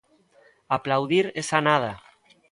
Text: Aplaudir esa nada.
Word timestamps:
Aplaudir 0.77 1.27
esa 1.43 1.61
nada. 1.67 1.91